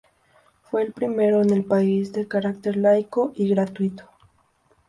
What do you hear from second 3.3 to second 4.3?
y gratuito.